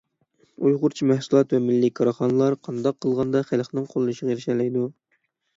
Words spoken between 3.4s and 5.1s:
خەلقنىڭ قوللىشىغا ئېرىشەلەيدۇ؟